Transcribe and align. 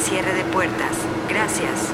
cierre 0.00 0.32
de 0.34 0.44
puertas. 0.44 0.96
Gracias. 1.28 1.92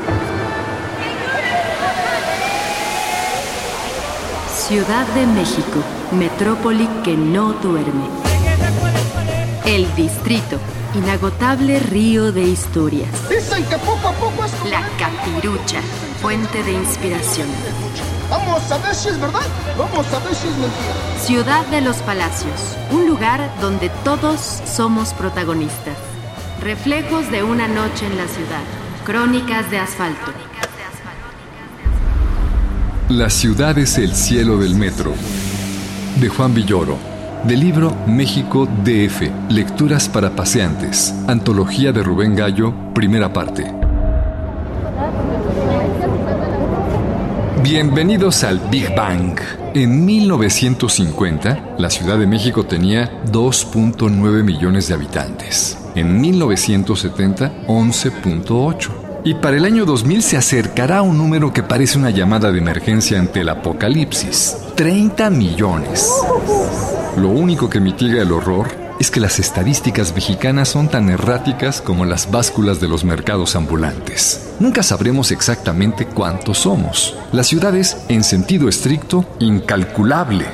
Ciudad 4.69 5.07
de 5.09 5.27
México, 5.27 5.81
metrópoli 6.13 6.89
que 7.05 7.17
no 7.17 7.53
duerme. 7.55 8.09
El 9.65 9.93
distrito, 9.97 10.59
inagotable 10.95 11.81
río 11.81 12.33
de 12.33 12.43
historias. 12.43 13.11
Dicen 13.29 13.65
que 13.65 13.77
poco 13.79 14.09
a 14.09 14.13
poco 14.13 14.45
es 14.45 14.71
La 14.71 14.83
capirucha, 14.99 15.81
fuente 16.23 16.63
de 16.63 16.73
inspiración. 16.73 17.49
Vamos 18.31 18.71
a 18.71 18.79
ver 18.79 18.95
si 18.95 19.09
es 19.09 19.21
verdad. 19.21 19.47
Vamos 19.79 20.07
a 20.13 20.19
ver 20.21 20.35
si 20.35 20.49
es 20.49 20.57
mentira. 20.57 21.21
Ciudad 21.21 21.67
de 21.67 21.81
los 21.81 21.97
Palacios, 21.99 22.77
un 22.91 23.07
lugar 23.07 23.53
donde 23.61 23.89
todos 24.05 24.41
somos 24.65 25.13
protagonistas. 25.13 26.06
Reflejos 26.67 27.31
de 27.31 27.45
una 27.45 27.69
noche 27.69 28.07
en 28.07 28.17
la 28.17 28.27
ciudad. 28.27 28.61
Crónicas 29.05 29.71
de 29.71 29.79
asfalto. 29.79 30.33
La 33.09 33.31
ciudad 33.31 33.79
es 33.79 33.99
el 33.99 34.13
cielo 34.13 34.59
del 34.59 34.75
metro. 34.75 35.15
De 36.19 36.29
Juan 36.29 36.55
Villoro. 36.55 36.99
Del 37.45 37.61
libro 37.61 37.97
México 38.09 38.67
DF. 38.67 39.31
Lecturas 39.49 40.09
para 40.09 40.35
paseantes. 40.35 41.15
Antología 41.29 41.93
de 41.93 42.03
Rubén 42.03 42.35
Gallo. 42.35 42.75
Primera 42.93 43.33
parte. 43.33 43.73
Bienvenidos 47.63 48.43
al 48.43 48.59
Big 48.59 48.93
Bang. 48.93 49.39
En 49.73 50.05
1950, 50.05 51.77
la 51.79 51.91
Ciudad 51.91 52.19
de 52.19 52.27
México 52.27 52.67
tenía 52.67 53.23
2.9 53.27 54.43
millones 54.43 54.89
de 54.89 54.95
habitantes. 54.95 55.86
En 55.97 56.21
1970, 56.21 57.67
11.8. 57.67 58.91
Y 59.25 59.35
para 59.35 59.57
el 59.57 59.65
año 59.65 59.87
2000 59.87 60.23
se 60.23 60.37
acercará 60.37 60.99
a 60.99 61.03
un 61.03 61.17
número 61.17 61.55
que 61.55 61.63
parece 61.63 61.97
una 61.97 62.11
llamada 62.11 62.53
de 62.53 62.59
emergencia 62.59 63.19
ante 63.19 63.41
el 63.41 63.49
apocalipsis. 63.49 64.59
30 64.75 65.31
millones. 65.31 66.13
Lo 67.17 67.31
único 67.31 67.71
que 67.71 67.81
mitiga 67.81 68.21
el 68.21 68.31
horror 68.31 68.69
es 69.01 69.11
que 69.11 69.21
las 69.21 69.39
estadísticas 69.39 70.15
mexicanas 70.15 70.69
son 70.69 70.89
tan 70.89 71.09
erráticas 71.09 71.81
como 71.81 72.05
las 72.05 72.31
básculas 72.31 72.79
de 72.79 72.89
los 72.89 73.05
mercados 73.05 73.57
ambulantes. 73.57 74.55
Nunca 74.61 74.83
sabremos 74.83 75.31
exactamente 75.31 76.07
cuántos 76.07 76.59
somos. 76.59 77.17
La 77.33 77.43
ciudad 77.43 77.75
es, 77.75 77.97
en 78.09 78.23
sentido 78.23 78.69
estricto, 78.69 79.25
incalculable. 79.39 80.47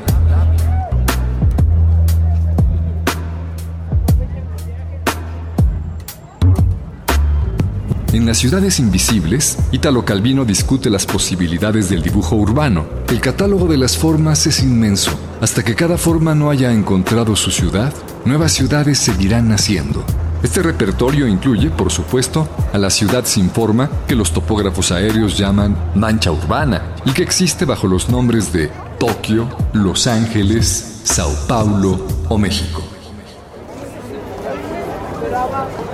En 8.12 8.26
las 8.26 8.36
ciudades 8.36 8.78
invisibles, 8.78 9.56
Italo 9.72 10.04
Calvino 10.04 10.44
discute 10.44 10.90
las 10.90 11.06
posibilidades 11.06 11.88
del 11.88 12.02
dibujo 12.02 12.36
urbano. 12.36 12.84
El 13.08 13.22
catálogo 13.22 13.66
de 13.66 13.78
las 13.78 13.96
formas 13.96 14.46
es 14.46 14.62
inmenso. 14.62 15.18
Hasta 15.40 15.64
que 15.64 15.74
cada 15.74 15.96
forma 15.96 16.34
no 16.34 16.50
haya 16.50 16.72
encontrado 16.72 17.34
su 17.36 17.50
ciudad, 17.50 17.90
nuevas 18.26 18.52
ciudades 18.52 18.98
seguirán 18.98 19.48
naciendo. 19.48 20.04
Este 20.42 20.62
repertorio 20.62 21.26
incluye, 21.26 21.70
por 21.70 21.90
supuesto, 21.90 22.46
a 22.74 22.76
la 22.76 22.90
ciudad 22.90 23.24
sin 23.24 23.48
forma 23.48 23.88
que 24.06 24.14
los 24.14 24.32
topógrafos 24.32 24.92
aéreos 24.92 25.38
llaman 25.38 25.74
mancha 25.94 26.32
urbana 26.32 26.82
y 27.06 27.12
que 27.12 27.22
existe 27.22 27.64
bajo 27.64 27.86
los 27.86 28.10
nombres 28.10 28.52
de 28.52 28.70
Tokio, 28.98 29.48
Los 29.72 30.06
Ángeles, 30.06 31.00
Sao 31.04 31.32
Paulo 31.48 32.06
o 32.28 32.36
México. 32.36 32.91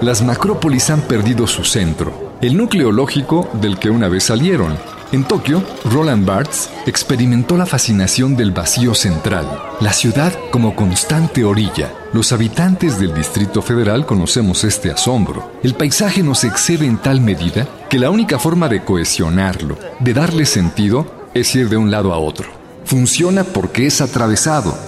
Las 0.00 0.22
macrópolis 0.22 0.90
han 0.90 1.00
perdido 1.00 1.48
su 1.48 1.64
centro, 1.64 2.36
el 2.40 2.56
núcleo 2.56 2.92
lógico 2.92 3.48
del 3.60 3.80
que 3.80 3.90
una 3.90 4.08
vez 4.08 4.24
salieron. 4.24 4.76
En 5.10 5.24
Tokio, 5.24 5.60
Roland 5.86 6.24
Barthes 6.24 6.70
experimentó 6.86 7.56
la 7.56 7.66
fascinación 7.66 8.36
del 8.36 8.52
vacío 8.52 8.94
central, 8.94 9.46
la 9.80 9.92
ciudad 9.92 10.32
como 10.52 10.76
constante 10.76 11.42
orilla. 11.42 11.92
Los 12.12 12.32
habitantes 12.32 13.00
del 13.00 13.12
Distrito 13.12 13.60
Federal 13.60 14.06
conocemos 14.06 14.62
este 14.62 14.92
asombro. 14.92 15.50
El 15.64 15.74
paisaje 15.74 16.22
nos 16.22 16.44
excede 16.44 16.86
en 16.86 16.98
tal 16.98 17.20
medida 17.20 17.66
que 17.90 17.98
la 17.98 18.10
única 18.10 18.38
forma 18.38 18.68
de 18.68 18.84
cohesionarlo, 18.84 19.78
de 19.98 20.14
darle 20.14 20.46
sentido, 20.46 21.06
es 21.34 21.52
ir 21.56 21.68
de 21.68 21.76
un 21.76 21.90
lado 21.90 22.12
a 22.14 22.18
otro. 22.18 22.48
Funciona 22.84 23.42
porque 23.42 23.86
es 23.86 24.00
atravesado, 24.00 24.78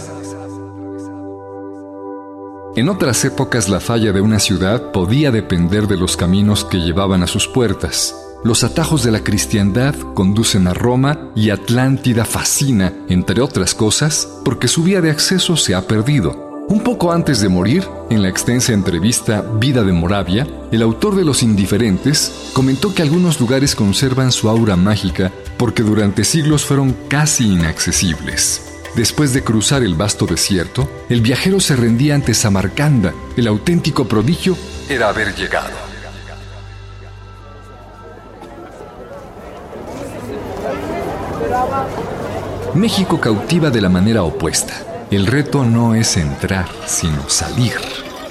en 2.76 2.88
otras 2.88 3.24
épocas 3.24 3.68
la 3.68 3.80
falla 3.80 4.12
de 4.12 4.20
una 4.20 4.38
ciudad 4.38 4.92
podía 4.92 5.30
depender 5.30 5.88
de 5.88 5.96
los 5.96 6.16
caminos 6.16 6.64
que 6.64 6.78
llevaban 6.78 7.22
a 7.22 7.26
sus 7.26 7.48
puertas. 7.48 8.14
Los 8.44 8.64
atajos 8.64 9.02
de 9.02 9.10
la 9.10 9.24
cristiandad 9.24 9.94
conducen 10.14 10.66
a 10.66 10.72
Roma 10.72 11.30
y 11.34 11.50
Atlántida 11.50 12.24
fascina, 12.24 12.92
entre 13.08 13.42
otras 13.42 13.74
cosas, 13.74 14.28
porque 14.44 14.68
su 14.68 14.82
vía 14.82 15.00
de 15.00 15.10
acceso 15.10 15.56
se 15.56 15.74
ha 15.74 15.86
perdido. 15.86 16.48
Un 16.68 16.80
poco 16.84 17.12
antes 17.12 17.40
de 17.40 17.48
morir, 17.48 17.84
en 18.08 18.22
la 18.22 18.28
extensa 18.28 18.72
entrevista 18.72 19.42
Vida 19.42 19.82
de 19.82 19.92
Moravia, 19.92 20.46
el 20.70 20.82
autor 20.82 21.16
de 21.16 21.24
Los 21.24 21.42
Indiferentes 21.42 22.52
comentó 22.52 22.94
que 22.94 23.02
algunos 23.02 23.40
lugares 23.40 23.74
conservan 23.74 24.30
su 24.30 24.48
aura 24.48 24.76
mágica 24.76 25.32
porque 25.58 25.82
durante 25.82 26.22
siglos 26.22 26.64
fueron 26.64 26.96
casi 27.08 27.52
inaccesibles. 27.52 28.79
Después 28.94 29.32
de 29.32 29.44
cruzar 29.44 29.82
el 29.82 29.94
vasto 29.94 30.26
desierto, 30.26 30.90
el 31.08 31.20
viajero 31.20 31.60
se 31.60 31.76
rendía 31.76 32.14
ante 32.14 32.34
Samarcanda. 32.34 33.14
El 33.36 33.46
auténtico 33.46 34.06
prodigio 34.06 34.56
era 34.88 35.08
haber 35.08 35.34
llegado. 35.34 35.90
México 42.74 43.20
cautiva 43.20 43.70
de 43.70 43.80
la 43.80 43.88
manera 43.88 44.22
opuesta. 44.22 45.06
El 45.10 45.26
reto 45.26 45.64
no 45.64 45.94
es 45.94 46.16
entrar, 46.16 46.68
sino 46.86 47.28
salir. 47.28 47.74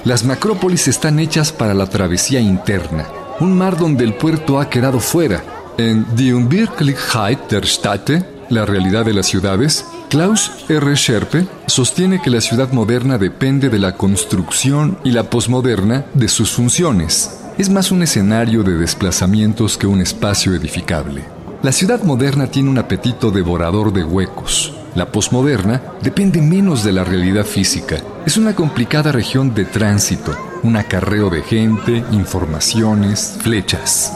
Las 0.04 0.24
macrópolis 0.24 0.88
están 0.88 1.18
hechas 1.18 1.52
para 1.52 1.74
la 1.74 1.86
travesía 1.86 2.40
interna, 2.40 3.06
un 3.38 3.56
mar 3.56 3.76
donde 3.76 4.04
el 4.04 4.14
puerto 4.14 4.58
ha 4.58 4.70
quedado 4.70 4.98
fuera. 5.00 5.42
En 5.76 6.06
Die 6.16 6.34
Unwirklichkeit 6.34 7.50
der 7.50 7.66
Städte, 7.66 8.24
la 8.48 8.64
realidad 8.64 9.04
de 9.04 9.12
las 9.12 9.26
ciudades, 9.26 9.84
Klaus 10.10 10.50
R. 10.68 10.96
Scherpe 10.96 11.46
sostiene 11.66 12.20
que 12.20 12.30
la 12.30 12.40
ciudad 12.40 12.72
moderna 12.72 13.16
depende 13.16 13.68
de 13.68 13.78
la 13.78 13.96
construcción 13.96 14.98
y 15.04 15.12
la 15.12 15.30
posmoderna 15.30 16.04
de 16.14 16.26
sus 16.26 16.50
funciones. 16.50 17.38
Es 17.58 17.70
más 17.70 17.92
un 17.92 18.02
escenario 18.02 18.64
de 18.64 18.76
desplazamientos 18.76 19.78
que 19.78 19.86
un 19.86 20.00
espacio 20.00 20.52
edificable. 20.52 21.22
La 21.62 21.70
ciudad 21.70 22.02
moderna 22.02 22.48
tiene 22.48 22.70
un 22.70 22.78
apetito 22.78 23.30
devorador 23.30 23.92
de 23.92 24.02
huecos. 24.02 24.74
La 24.96 25.12
posmoderna 25.12 25.80
depende 26.02 26.42
menos 26.42 26.82
de 26.82 26.90
la 26.90 27.04
realidad 27.04 27.44
física. 27.44 27.98
Es 28.26 28.36
una 28.36 28.56
complicada 28.56 29.12
región 29.12 29.54
de 29.54 29.64
tránsito, 29.64 30.36
un 30.64 30.74
acarreo 30.74 31.30
de 31.30 31.42
gente, 31.44 32.02
informaciones, 32.10 33.36
flechas. 33.40 34.12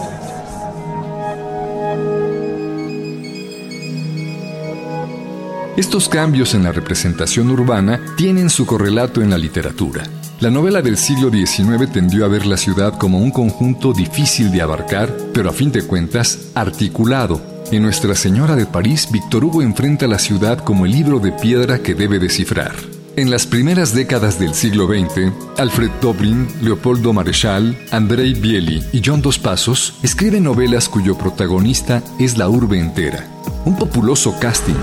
Estos 5.76 6.08
cambios 6.08 6.54
en 6.54 6.62
la 6.62 6.70
representación 6.70 7.50
urbana 7.50 8.00
tienen 8.16 8.48
su 8.48 8.64
correlato 8.64 9.22
en 9.22 9.30
la 9.30 9.38
literatura. 9.38 10.04
La 10.38 10.48
novela 10.48 10.82
del 10.82 10.96
siglo 10.96 11.30
XIX 11.30 11.90
tendió 11.92 12.24
a 12.24 12.28
ver 12.28 12.46
la 12.46 12.56
ciudad 12.56 12.96
como 12.96 13.18
un 13.18 13.32
conjunto 13.32 13.92
difícil 13.92 14.52
de 14.52 14.62
abarcar, 14.62 15.12
pero 15.32 15.50
a 15.50 15.52
fin 15.52 15.72
de 15.72 15.82
cuentas 15.82 16.50
articulado. 16.54 17.40
En 17.72 17.82
Nuestra 17.82 18.14
Señora 18.14 18.54
de 18.54 18.66
París, 18.66 19.08
Víctor 19.10 19.44
Hugo 19.44 19.62
enfrenta 19.62 20.06
la 20.06 20.20
ciudad 20.20 20.58
como 20.58 20.86
el 20.86 20.92
libro 20.92 21.18
de 21.18 21.32
piedra 21.32 21.80
que 21.80 21.96
debe 21.96 22.20
descifrar. 22.20 22.76
En 23.16 23.32
las 23.32 23.44
primeras 23.44 23.92
décadas 23.92 24.38
del 24.38 24.54
siglo 24.54 24.86
XX, 24.86 25.32
Alfred 25.58 25.90
Doblin, 26.00 26.46
Leopoldo 26.62 27.12
Marechal, 27.12 27.76
Andrei 27.90 28.34
Bieli 28.34 28.84
y 28.92 29.02
John 29.04 29.22
Dos 29.22 29.40
Pasos 29.40 29.94
escriben 30.04 30.44
novelas 30.44 30.88
cuyo 30.88 31.18
protagonista 31.18 32.00
es 32.20 32.38
la 32.38 32.48
urbe 32.48 32.78
entera. 32.78 33.26
Un 33.64 33.76
populoso 33.76 34.36
casting, 34.40 34.74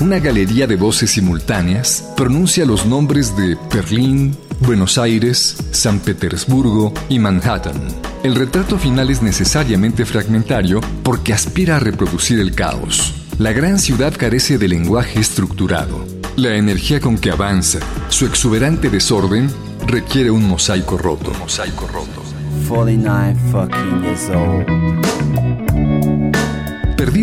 una 0.00 0.18
galería 0.18 0.66
de 0.66 0.76
voces 0.76 1.12
simultáneas, 1.12 2.12
pronuncia 2.16 2.64
los 2.64 2.86
nombres 2.86 3.36
de 3.36 3.56
Berlín, 3.72 4.36
Buenos 4.60 4.98
Aires, 4.98 5.56
San 5.70 6.00
Petersburgo 6.00 6.92
y 7.08 7.18
Manhattan. 7.18 7.80
El 8.22 8.34
retrato 8.34 8.78
final 8.78 9.10
es 9.10 9.22
necesariamente 9.22 10.04
fragmentario 10.04 10.80
porque 11.02 11.32
aspira 11.32 11.76
a 11.76 11.80
reproducir 11.80 12.40
el 12.40 12.54
caos. 12.54 13.14
La 13.38 13.52
gran 13.52 13.78
ciudad 13.78 14.14
carece 14.16 14.58
de 14.58 14.68
lenguaje 14.68 15.20
estructurado. 15.20 16.04
La 16.36 16.54
energía 16.54 17.00
con 17.00 17.18
que 17.18 17.30
avanza, 17.30 17.80
su 18.08 18.26
exuberante 18.26 18.90
desorden, 18.90 19.50
requiere 19.86 20.30
un 20.30 20.48
mosaico 20.48 20.96
roto. 20.96 21.32
Mosaico 21.38 21.86
roto. 21.88 22.22
49 22.68 23.36
fucking 23.50 24.02
years 24.02 24.30
old. 24.30 25.43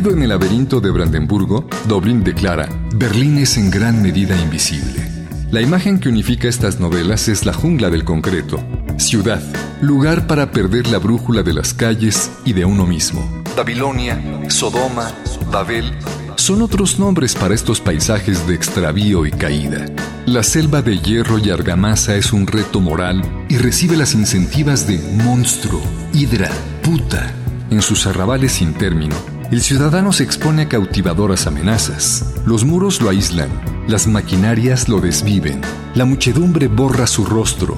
En 0.09 0.23
el 0.23 0.29
laberinto 0.29 0.81
de 0.81 0.89
Brandenburgo, 0.89 1.67
Doblin 1.87 2.23
declara, 2.23 2.67
Berlín 2.95 3.37
es 3.37 3.55
en 3.57 3.69
gran 3.69 4.01
medida 4.01 4.35
invisible. 4.35 5.07
La 5.51 5.61
imagen 5.61 5.99
que 5.99 6.09
unifica 6.09 6.47
estas 6.47 6.79
novelas 6.79 7.27
es 7.27 7.45
la 7.45 7.53
jungla 7.53 7.91
del 7.91 8.03
concreto. 8.03 8.59
Ciudad, 8.97 9.41
lugar 9.79 10.25
para 10.25 10.51
perder 10.51 10.87
la 10.87 10.97
brújula 10.97 11.43
de 11.43 11.53
las 11.53 11.73
calles 11.75 12.31
y 12.45 12.53
de 12.53 12.65
uno 12.65 12.87
mismo. 12.87 13.43
Babilonia, 13.55 14.19
Sodoma, 14.49 15.11
Babel, 15.51 15.93
son 16.35 16.63
otros 16.63 16.97
nombres 16.99 17.35
para 17.35 17.53
estos 17.53 17.79
paisajes 17.79 18.47
de 18.47 18.55
extravío 18.55 19.25
y 19.27 19.31
caída. 19.31 19.85
La 20.25 20.41
selva 20.41 20.81
de 20.81 20.97
hierro 20.97 21.37
y 21.37 21.51
argamasa 21.51 22.15
es 22.15 22.33
un 22.33 22.47
reto 22.47 22.79
moral 22.79 23.21
y 23.49 23.57
recibe 23.57 23.95
las 23.95 24.15
incentivas 24.15 24.87
de 24.87 24.97
monstruo, 25.23 25.81
hidra, 26.11 26.49
puta. 26.81 27.33
En 27.69 27.81
sus 27.81 28.05
arrabales 28.05 28.51
sin 28.51 28.73
término, 28.73 29.15
el 29.51 29.61
ciudadano 29.61 30.13
se 30.13 30.23
expone 30.23 30.63
a 30.63 30.69
cautivadoras 30.69 31.45
amenazas. 31.45 32.33
Los 32.45 32.63
muros 32.63 33.01
lo 33.01 33.09
aíslan, 33.09 33.49
las 33.85 34.07
maquinarias 34.07 34.87
lo 34.87 35.01
desviven, 35.01 35.59
la 35.93 36.05
muchedumbre 36.05 36.67
borra 36.67 37.05
su 37.05 37.25
rostro, 37.25 37.77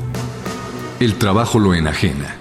el 0.99 1.15
trabajo 1.15 1.57
lo 1.57 1.73
enajena. 1.73 2.37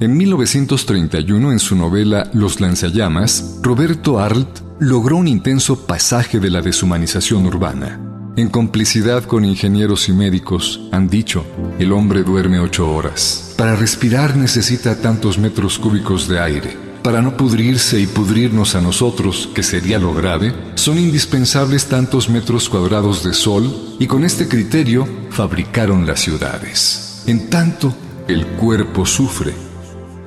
En 0.00 0.16
1931, 0.16 1.52
en 1.52 1.58
su 1.60 1.76
novela 1.76 2.28
Los 2.34 2.60
lanzallamas, 2.60 3.60
Roberto 3.62 4.18
Arlt 4.18 4.62
logró 4.80 5.16
un 5.16 5.28
intenso 5.28 5.86
pasaje 5.86 6.40
de 6.40 6.50
la 6.50 6.60
deshumanización 6.60 7.46
urbana. 7.46 8.11
En 8.34 8.48
complicidad 8.48 9.24
con 9.24 9.44
ingenieros 9.44 10.08
y 10.08 10.12
médicos, 10.12 10.80
han 10.90 11.06
dicho, 11.08 11.44
el 11.78 11.92
hombre 11.92 12.22
duerme 12.22 12.60
ocho 12.60 12.90
horas. 12.90 13.54
Para 13.58 13.76
respirar 13.76 14.36
necesita 14.36 14.98
tantos 15.02 15.36
metros 15.36 15.78
cúbicos 15.78 16.28
de 16.28 16.40
aire. 16.40 16.76
Para 17.02 17.20
no 17.20 17.36
pudrirse 17.36 18.00
y 18.00 18.06
pudrirnos 18.06 18.74
a 18.74 18.80
nosotros, 18.80 19.50
que 19.54 19.62
sería 19.62 19.98
lo 19.98 20.14
grave, 20.14 20.54
son 20.76 20.98
indispensables 20.98 21.86
tantos 21.86 22.30
metros 22.30 22.70
cuadrados 22.70 23.22
de 23.22 23.34
sol 23.34 23.96
y 23.98 24.06
con 24.06 24.24
este 24.24 24.48
criterio 24.48 25.06
fabricaron 25.28 26.06
las 26.06 26.20
ciudades. 26.20 27.24
En 27.26 27.50
tanto, 27.50 27.94
el 28.28 28.46
cuerpo 28.46 29.04
sufre 29.04 29.52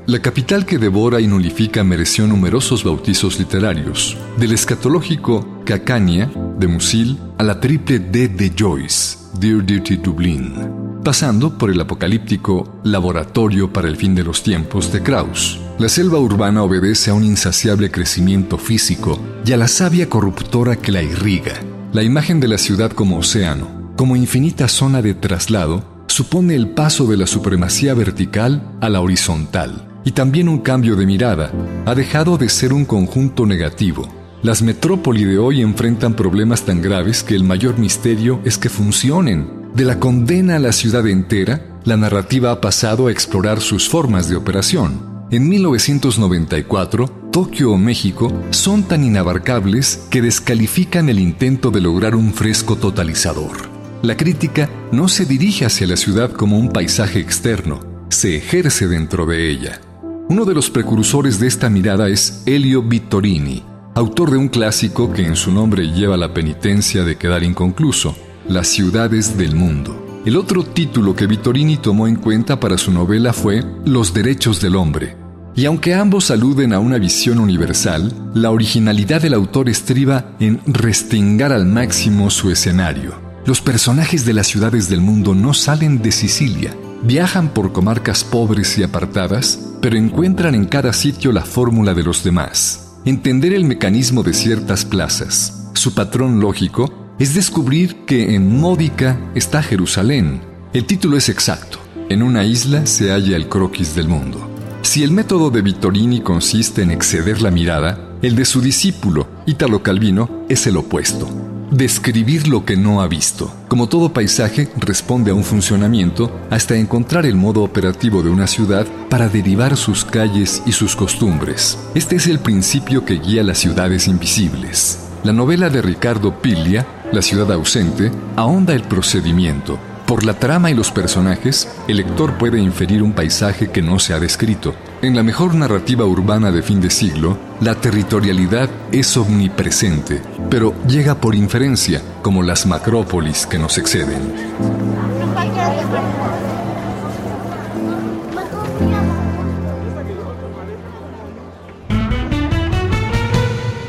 la 0.07 0.22
capital 0.22 0.68
que 0.68 0.78
devora 0.78 1.19
y 1.19 1.25
nulifica 1.25 1.84
mereció 1.84 2.28
numerosos 2.28 2.84
bautizos 2.84 3.40
literarios, 3.40 4.16
del 4.38 4.52
escatológico 4.52 5.63
Cacania 5.66 6.31
de 6.60 6.68
Musil 6.68 7.18
a 7.40 7.44
la 7.44 7.60
triple 7.60 7.98
D 8.00 8.28
de 8.28 8.54
Joyce, 8.56 9.18
Dear 9.40 9.66
Dirty 9.66 9.98
Dublin, 9.98 11.02
pasando 11.04 11.57
por 11.57 11.72
el 11.72 11.81
apocalíptico 11.81 12.81
Laboratorio 12.84 13.74
para 13.74 13.88
el 13.88 13.96
fin 13.96 14.13
de 14.13 14.24
los 14.24 14.44
tiempos 14.44 14.94
de 14.94 15.02
Krauss. 15.02 15.60
La 15.80 15.90
selva 15.90 16.19
urbana 16.19 16.62
obedece 16.62 17.10
a 17.10 17.16
un 17.16 17.24
insaciable 17.24 17.90
crecimiento 17.90 18.60
físico 18.60 19.19
y 19.44 19.54
a 19.54 19.58
la 19.58 19.68
savia 19.68 20.08
corruptora 20.08 20.75
que 20.75 20.92
la 20.92 21.01
irriga. 21.01 21.54
La 21.94 22.04
imagen 22.04 22.40
de 22.40 22.48
la 22.48 22.60
ciudad 22.60 22.92
como 22.92 23.18
océano, 23.18 23.94
como 23.96 24.16
infinita 24.16 24.68
zona 24.68 25.01
de 25.01 25.16
traslado, 25.16 25.84
supone 26.08 26.56
el 26.56 26.69
paso 26.69 27.08
de 27.08 27.18
la 27.18 27.25
supremacía 27.25 27.96
vertical 27.96 28.62
a 28.81 28.90
la 28.90 29.01
horizontal 29.01 29.85
y 30.06 30.12
también 30.12 30.48
un 30.48 30.60
cambio 30.60 30.96
de 30.96 31.06
mirada. 31.06 31.52
Ha 31.86 31.96
dejado 31.96 32.38
de 32.38 32.48
ser 32.48 32.72
un 32.72 32.86
conjunto 32.86 33.46
negativo. 33.46 34.07
Las 34.44 34.62
metrópoli 34.62 35.25
de 35.25 35.40
hoy 35.40 35.62
enfrentan 35.62 36.13
problemas 36.13 36.62
tan 36.63 36.81
graves 36.81 37.24
que 37.24 37.36
el 37.36 37.44
mayor 37.44 37.80
misterio 37.80 38.40
es 38.46 38.57
que 38.57 38.69
funcionen. 38.69 39.72
De 39.74 39.84
la 39.84 40.00
condena 40.00 40.56
a 40.56 40.60
la 40.60 40.72
ciudad 40.72 41.06
entera, 41.07 41.80
la 41.84 41.98
narrativa 41.98 42.52
ha 42.52 42.62
pasado 42.62 43.07
a 43.07 43.12
explorar 43.12 43.60
sus 43.60 43.90
formas 43.90 44.30
de 44.30 44.36
operación. 44.36 45.28
En 45.31 45.50
1994, 45.50 47.08
Tokio 47.31 47.72
o 47.72 47.78
México 47.78 48.31
son 48.51 48.84
tan 48.84 49.04
inabarcables 49.04 50.06
que 50.12 50.22
descalifican 50.22 51.10
el 51.10 51.19
intento 51.19 51.72
de 51.72 51.81
lograr 51.81 52.16
un 52.16 52.31
fresco 52.31 52.75
totalizador. 52.75 53.69
La 54.04 54.16
crítica 54.16 54.69
no 54.92 55.08
se 55.08 55.25
dirige 55.25 55.66
hacia 55.66 55.88
la 55.88 55.98
ciudad 55.98 56.31
como 56.31 56.60
un 56.60 56.69
paisaje 56.69 57.19
externo, 57.19 57.80
se 58.10 58.38
ejerce 58.38 58.88
dentro 58.88 59.25
de 59.25 59.50
ella. 59.50 59.81
Uno 60.27 60.44
de 60.44 60.56
los 60.56 60.72
precursores 60.72 61.39
de 61.39 61.45
esta 61.45 61.69
mirada 61.69 62.10
es 62.10 62.42
Elio 62.48 62.81
Vittorini, 62.81 63.63
autor 63.94 64.31
de 64.31 64.38
un 64.38 64.48
clásico 64.48 65.13
que 65.13 65.24
en 65.24 65.36
su 65.36 65.51
nombre 65.51 65.89
lleva 65.89 66.18
la 66.18 66.33
penitencia 66.33 67.04
de 67.04 67.16
quedar 67.16 67.44
inconcluso, 67.44 68.16
Las 68.48 68.68
ciudades 68.68 69.38
del 69.38 69.56
mundo. 69.56 70.24
El 70.25 70.36
otro 70.36 70.63
título 70.63 71.16
que 71.16 71.27
Vittorini 71.27 71.77
tomó 71.77 72.07
en 72.07 72.16
cuenta 72.16 72.60
para 72.60 72.80
su 72.80 72.92
novela 72.92 73.33
fue 73.33 73.63
Los 73.86 74.16
derechos 74.16 74.60
del 74.62 74.75
hombre. 74.75 75.16
Y 75.56 75.66
aunque 75.66 75.94
ambos 75.94 76.31
aluden 76.31 76.74
a 76.74 76.80
una 76.80 76.98
visión 76.98 77.38
universal, 77.38 78.12
la 78.33 78.50
originalidad 78.50 79.22
del 79.22 79.36
autor 79.36 79.69
estriba 79.69 80.36
en 80.39 80.60
restringar 80.66 81.54
al 81.54 81.68
máximo 81.68 82.31
su 82.31 82.50
escenario. 82.50 83.13
Los 83.45 83.62
personajes 83.62 84.25
de 84.25 84.33
las 84.33 84.48
ciudades 84.48 84.89
del 84.89 85.01
mundo 85.01 85.36
no 85.36 85.54
salen 85.54 86.01
de 86.01 86.12
Sicilia, 86.12 86.75
Viajan 87.06 87.50
por 87.50 87.72
comarcas 87.72 88.24
pobres 88.24 88.80
y 88.80 88.83
apartadas, 88.83 89.60
pero 89.86 89.98
encuentran 89.98 90.56
en 90.56 90.66
cada 90.66 90.94
sitio 90.94 91.32
la 91.32 91.44
fórmula 91.44 91.94
de 91.94 92.02
los 92.02 92.24
demás. 92.24 92.96
Entender 93.06 93.54
el 93.54 93.66
mecanismo 93.66 94.24
de 94.24 94.34
ciertas 94.34 94.84
plazas, 94.84 95.70
su 95.74 95.94
patrón 95.94 96.40
lógico, 96.40 97.14
es 97.20 97.36
descubrir 97.36 97.98
que 98.08 98.34
en 98.34 98.60
Módica 98.60 99.20
está 99.36 99.62
Jerusalén. 99.62 100.42
El 100.74 100.86
título 100.86 101.18
es 101.18 101.30
exacto. 101.30 101.78
En 102.10 102.24
una 102.24 102.46
isla 102.46 102.88
se 102.88 103.12
halla 103.12 103.36
el 103.36 103.48
croquis 103.48 103.94
del 103.94 104.08
mundo. 104.08 104.50
Si 104.82 105.04
el 105.04 105.12
método 105.12 105.52
de 105.52 105.62
Vittorini 105.62 106.22
consiste 106.22 106.82
en 106.82 106.90
exceder 106.90 107.44
la 107.44 107.52
mirada, 107.52 108.18
el 108.24 108.36
de 108.36 108.46
su 108.46 108.62
discípulo, 108.62 109.28
Italo 109.46 109.84
Calvino, 109.84 110.48
es 110.50 110.66
el 110.66 110.78
opuesto 110.78 111.45
describir 111.72 112.48
lo 112.48 112.66
que 112.66 112.78
no 112.78 113.02
ha 113.02 113.08
visto. 113.08 113.54
Como 113.68 113.88
todo 113.88 114.14
paisaje, 114.14 114.70
responde 114.78 115.32
a 115.32 115.34
un 115.34 115.44
funcionamiento 115.44 116.32
hasta 116.50 116.76
encontrar 116.76 117.26
el 117.26 117.36
modo 117.36 117.64
operativo 117.64 118.24
de 118.24 118.30
una 118.30 118.48
ciudad 118.48 118.86
para 119.10 119.30
derivar 119.30 119.78
sus 119.78 120.06
calles 120.06 120.62
y 120.66 120.72
sus 120.72 120.96
costumbres. 120.96 121.78
Este 121.96 122.16
es 122.16 122.28
el 122.28 122.40
principio 122.40 123.06
que 123.06 123.20
guía 123.20 123.44
las 123.44 123.58
ciudades 123.58 124.08
invisibles. 124.08 125.00
La 125.24 125.34
novela 125.34 125.70
de 125.70 125.82
Ricardo 125.82 126.40
Piglia, 126.42 126.86
La 127.12 127.22
ciudad 127.22 127.52
ausente, 127.52 128.12
ahonda 128.36 128.74
el 128.74 128.82
procedimiento, 128.82 129.80
por 130.06 130.24
la 130.24 130.36
trama 130.36 130.70
y 130.70 130.76
los 130.76 130.92
personajes, 130.92 131.68
el 131.88 131.98
lector 131.98 132.38
puede 132.38 132.60
inferir 132.60 133.02
un 133.02 133.14
paisaje 133.14 133.72
que 133.72 133.82
no 133.82 133.98
se 133.98 134.14
ha 134.14 134.20
descrito. 134.20 134.76
En 135.06 135.16
la 135.16 135.22
mejor 135.22 135.54
narrativa 135.54 136.04
urbana 136.04 136.52
de 136.52 136.63
fin 136.63 136.81
de 136.81 136.90
siglo, 136.90 137.38
la 137.62 137.75
territorialidad 137.75 138.72
es 138.92 139.16
omnipresente, 139.18 140.19
pero 140.50 140.74
llega 140.88 141.13
por 141.22 141.36
inferencia, 141.36 142.02
como 142.24 142.42
las 142.42 142.66
macrópolis 142.66 143.46
que 143.46 143.60
nos 143.60 143.77
exceden. 143.77 144.34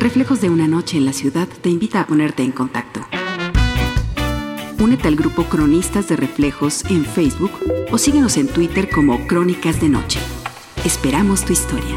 Reflejos 0.00 0.42
de 0.42 0.50
una 0.50 0.68
noche 0.68 0.98
en 0.98 1.06
la 1.06 1.14
ciudad 1.14 1.48
te 1.62 1.70
invita 1.70 2.02
a 2.02 2.06
ponerte 2.06 2.42
en 2.42 2.52
contacto. 2.52 3.00
Únete 4.78 5.08
al 5.08 5.16
grupo 5.16 5.44
Cronistas 5.44 6.08
de 6.08 6.16
Reflejos 6.16 6.84
en 6.90 7.06
Facebook 7.06 7.52
o 7.90 7.96
síguenos 7.96 8.36
en 8.36 8.48
Twitter 8.48 8.90
como 8.90 9.26
Crónicas 9.26 9.80
de 9.80 9.88
Noche. 9.88 10.20
Esperamos 10.86 11.44
tu 11.44 11.52
historia. 11.52 11.96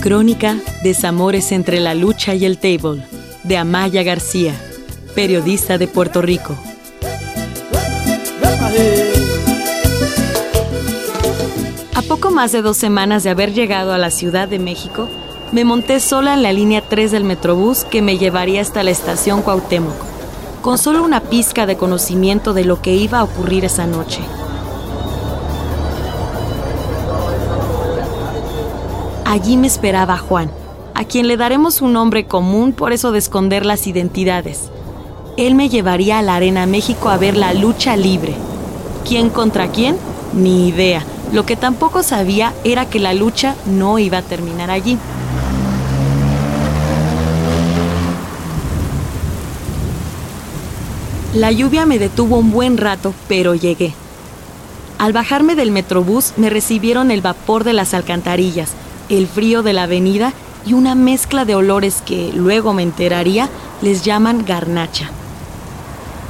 Crónica 0.00 0.56
Desamores 0.84 1.50
entre 1.50 1.80
la 1.80 1.94
lucha 1.94 2.36
y 2.36 2.44
el 2.44 2.58
table, 2.58 3.02
de 3.42 3.56
Amaya 3.56 4.04
García, 4.04 4.54
periodista 5.16 5.78
de 5.78 5.88
Puerto 5.88 6.22
Rico. 6.22 6.56
A 11.96 12.02
poco 12.02 12.30
más 12.30 12.52
de 12.52 12.62
dos 12.62 12.76
semanas 12.76 13.24
de 13.24 13.30
haber 13.30 13.52
llegado 13.52 13.92
a 13.92 13.98
la 13.98 14.12
Ciudad 14.12 14.46
de 14.46 14.60
México, 14.60 15.08
me 15.50 15.64
monté 15.64 15.98
sola 15.98 16.34
en 16.34 16.44
la 16.44 16.52
línea 16.52 16.82
3 16.82 17.10
del 17.10 17.24
Metrobús 17.24 17.82
que 17.82 18.00
me 18.00 18.16
llevaría 18.16 18.60
hasta 18.60 18.84
la 18.84 18.92
estación 18.92 19.42
Cuauhtémoc, 19.42 20.15
con 20.66 20.78
solo 20.78 21.04
una 21.04 21.20
pizca 21.20 21.64
de 21.64 21.76
conocimiento 21.76 22.52
de 22.52 22.64
lo 22.64 22.82
que 22.82 22.96
iba 22.96 23.20
a 23.20 23.22
ocurrir 23.22 23.64
esa 23.64 23.86
noche. 23.86 24.18
Allí 29.24 29.56
me 29.56 29.68
esperaba 29.68 30.18
Juan, 30.18 30.50
a 30.94 31.04
quien 31.04 31.28
le 31.28 31.36
daremos 31.36 31.82
un 31.82 31.92
nombre 31.92 32.26
común 32.26 32.72
por 32.72 32.92
eso 32.92 33.12
de 33.12 33.20
esconder 33.20 33.64
las 33.64 33.86
identidades. 33.86 34.68
Él 35.36 35.54
me 35.54 35.68
llevaría 35.68 36.18
a 36.18 36.22
la 36.22 36.34
Arena 36.34 36.66
México 36.66 37.10
a 37.10 37.16
ver 37.16 37.36
la 37.36 37.54
lucha 37.54 37.96
libre. 37.96 38.34
¿Quién 39.06 39.30
contra 39.30 39.68
quién? 39.68 39.96
Ni 40.34 40.66
idea 40.66 41.04
lo 41.32 41.46
que 41.46 41.56
tampoco 41.56 42.02
sabía 42.02 42.52
era 42.64 42.86
que 42.86 43.00
la 43.00 43.14
lucha 43.14 43.54
no 43.66 43.98
iba 43.98 44.18
a 44.18 44.22
terminar 44.22 44.70
allí. 44.70 44.98
La 51.36 51.52
lluvia 51.52 51.84
me 51.84 51.98
detuvo 51.98 52.38
un 52.38 52.50
buen 52.50 52.78
rato, 52.78 53.12
pero 53.28 53.54
llegué. 53.54 53.92
Al 54.96 55.12
bajarme 55.12 55.54
del 55.54 55.70
metrobús 55.70 56.32
me 56.38 56.48
recibieron 56.48 57.10
el 57.10 57.20
vapor 57.20 57.62
de 57.62 57.74
las 57.74 57.92
alcantarillas, 57.92 58.70
el 59.10 59.26
frío 59.26 59.62
de 59.62 59.74
la 59.74 59.82
avenida 59.82 60.32
y 60.64 60.72
una 60.72 60.94
mezcla 60.94 61.44
de 61.44 61.54
olores 61.54 62.02
que, 62.06 62.32
luego 62.32 62.72
me 62.72 62.82
enteraría, 62.82 63.50
les 63.82 64.02
llaman 64.02 64.46
garnacha. 64.46 65.10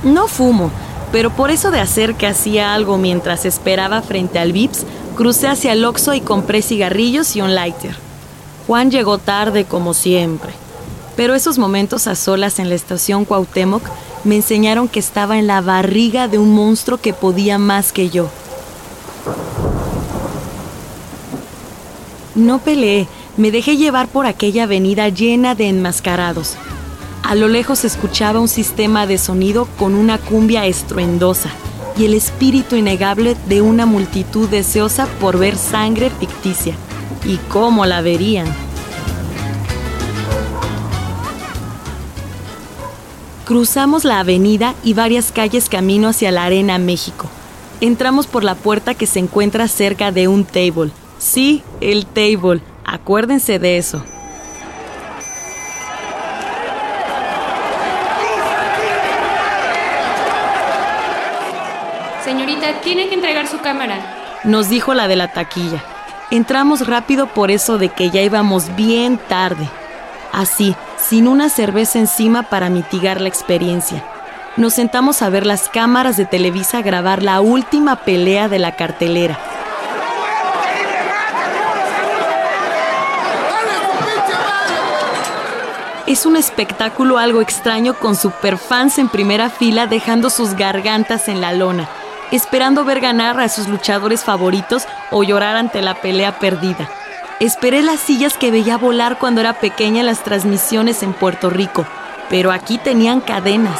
No 0.02 0.26
fumo, 0.26 0.72
pero 1.12 1.30
por 1.30 1.52
eso 1.52 1.70
de 1.70 1.78
hacer 1.78 2.16
que 2.16 2.26
hacía 2.26 2.74
algo 2.74 2.98
mientras 2.98 3.44
esperaba 3.44 4.02
frente 4.02 4.40
al 4.40 4.50
Vips, 4.50 4.84
crucé 5.14 5.46
hacia 5.46 5.72
el 5.72 5.84
Oxxo 5.84 6.14
y 6.14 6.20
compré 6.20 6.62
cigarrillos 6.62 7.36
y 7.36 7.42
un 7.42 7.54
lighter. 7.54 7.96
Juan 8.66 8.90
llegó 8.90 9.18
tarde 9.18 9.66
como 9.66 9.94
siempre, 9.94 10.50
pero 11.14 11.36
esos 11.36 11.58
momentos 11.58 12.08
a 12.08 12.16
solas 12.16 12.58
en 12.58 12.68
la 12.68 12.74
estación 12.74 13.24
Cuauhtémoc 13.24 13.84
me 14.26 14.36
enseñaron 14.36 14.88
que 14.88 14.98
estaba 14.98 15.38
en 15.38 15.46
la 15.46 15.60
barriga 15.60 16.26
de 16.26 16.38
un 16.38 16.52
monstruo 16.52 16.98
que 16.98 17.12
podía 17.12 17.58
más 17.58 17.92
que 17.92 18.10
yo. 18.10 18.28
No 22.34 22.58
peleé, 22.58 23.06
me 23.36 23.50
dejé 23.50 23.76
llevar 23.76 24.08
por 24.08 24.26
aquella 24.26 24.64
avenida 24.64 25.08
llena 25.08 25.54
de 25.54 25.68
enmascarados. 25.68 26.56
A 27.22 27.34
lo 27.34 27.48
lejos 27.48 27.84
escuchaba 27.84 28.40
un 28.40 28.48
sistema 28.48 29.06
de 29.06 29.16
sonido 29.16 29.68
con 29.78 29.94
una 29.94 30.18
cumbia 30.18 30.66
estruendosa 30.66 31.50
y 31.96 32.04
el 32.04 32.14
espíritu 32.14 32.76
innegable 32.76 33.36
de 33.48 33.62
una 33.62 33.86
multitud 33.86 34.48
deseosa 34.48 35.06
por 35.20 35.38
ver 35.38 35.56
sangre 35.56 36.10
ficticia. 36.10 36.74
¿Y 37.24 37.36
cómo 37.48 37.86
la 37.86 38.00
verían? 38.00 38.65
Cruzamos 43.46 44.02
la 44.02 44.18
avenida 44.18 44.74
y 44.82 44.94
varias 44.94 45.30
calles 45.30 45.68
camino 45.68 46.08
hacia 46.08 46.32
la 46.32 46.42
Arena 46.42 46.78
México. 46.78 47.28
Entramos 47.80 48.26
por 48.26 48.42
la 48.42 48.56
puerta 48.56 48.94
que 48.94 49.06
se 49.06 49.20
encuentra 49.20 49.68
cerca 49.68 50.10
de 50.10 50.26
un 50.26 50.44
table. 50.44 50.90
Sí, 51.18 51.62
el 51.80 52.06
table. 52.06 52.60
Acuérdense 52.84 53.60
de 53.60 53.78
eso. 53.78 54.02
Señorita, 62.24 62.80
tiene 62.82 63.08
que 63.08 63.14
entregar 63.14 63.46
su 63.46 63.60
cámara. 63.60 64.40
Nos 64.42 64.68
dijo 64.68 64.92
la 64.92 65.06
de 65.06 65.14
la 65.14 65.32
taquilla. 65.32 65.84
Entramos 66.32 66.84
rápido 66.88 67.28
por 67.28 67.52
eso 67.52 67.78
de 67.78 67.90
que 67.90 68.10
ya 68.10 68.22
íbamos 68.22 68.74
bien 68.74 69.18
tarde. 69.28 69.68
Así, 70.32 70.74
sin 70.98 71.28
una 71.28 71.48
cerveza 71.48 71.98
encima 71.98 72.44
para 72.44 72.70
mitigar 72.70 73.20
la 73.20 73.28
experiencia. 73.28 74.04
Nos 74.56 74.74
sentamos 74.74 75.20
a 75.22 75.28
ver 75.28 75.44
las 75.44 75.68
cámaras 75.68 76.16
de 76.16 76.24
Televisa 76.24 76.80
grabar 76.80 77.22
la 77.22 77.40
última 77.40 77.96
pelea 77.96 78.48
de 78.48 78.58
la 78.58 78.72
cartelera. 78.72 79.38
Es 86.06 86.24
un 86.24 86.36
espectáculo 86.36 87.18
algo 87.18 87.40
extraño 87.40 87.94
con 87.94 88.14
superfans 88.14 88.98
en 88.98 89.08
primera 89.08 89.50
fila 89.50 89.86
dejando 89.86 90.30
sus 90.30 90.54
gargantas 90.54 91.28
en 91.28 91.40
la 91.40 91.52
lona, 91.52 91.88
esperando 92.30 92.84
ver 92.84 93.00
ganar 93.00 93.40
a 93.40 93.48
sus 93.48 93.66
luchadores 93.66 94.22
favoritos 94.22 94.86
o 95.10 95.24
llorar 95.24 95.56
ante 95.56 95.82
la 95.82 95.94
pelea 95.94 96.38
perdida. 96.38 96.88
Esperé 97.38 97.82
las 97.82 98.00
sillas 98.00 98.38
que 98.38 98.50
veía 98.50 98.78
volar 98.78 99.18
cuando 99.18 99.42
era 99.42 99.52
pequeña 99.52 100.00
en 100.00 100.06
las 100.06 100.24
transmisiones 100.24 101.02
en 101.02 101.12
Puerto 101.12 101.50
Rico, 101.50 101.84
pero 102.30 102.50
aquí 102.50 102.78
tenían 102.78 103.20
cadenas. 103.20 103.78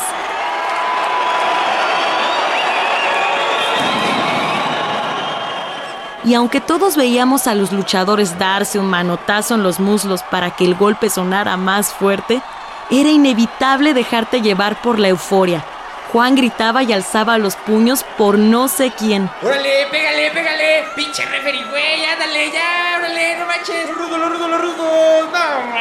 Y 6.25 6.35
aunque 6.35 6.61
todos 6.61 6.97
veíamos 6.97 7.47
a 7.47 7.55
los 7.55 7.73
luchadores 7.73 8.39
darse 8.39 8.79
un 8.79 8.91
manotazo 8.91 9.55
en 9.55 9.63
los 9.63 9.81
muslos 9.81 10.23
para 10.25 10.51
que 10.51 10.67
el 10.67 10.75
golpe 10.75 11.09
sonara 11.09 11.57
más 11.57 11.95
fuerte, 11.95 12.43
era 12.91 13.09
inevitable 13.09 13.95
dejarte 13.95 14.43
llevar 14.43 14.83
por 14.83 14.99
la 14.99 15.09
euforia. 15.09 15.65
Juan 16.13 16.35
gritaba 16.35 16.83
y 16.83 16.93
alzaba 16.93 17.39
los 17.39 17.57
puños 17.57 18.05
por 18.17 18.39
no 18.39 18.69
sé 18.69 18.93
quién. 18.97 19.29
¡Órale, 19.43 19.87
pégale, 19.91 20.31
pégale! 20.31 20.85
¡Pinche 20.95 21.25
referee, 21.27 21.65
güey! 21.65 22.05
¡Ándale, 22.05 22.51
ya! 22.53 22.99
¡Órale, 22.99 23.37
no 23.39 23.47
manches! 23.47 23.95
¡Rudo, 23.95 24.17
lo 24.17 24.29
rudo, 24.29 24.49
lo 24.49 24.59
rudo! 24.59 25.31
¡No, 25.33 25.67
no, 25.67 25.77